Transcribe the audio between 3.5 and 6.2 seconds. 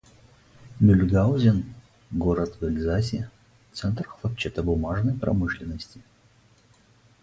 центр хлопчатобумажной промышленности.